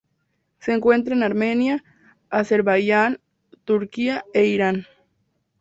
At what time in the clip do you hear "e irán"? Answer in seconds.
4.33-4.87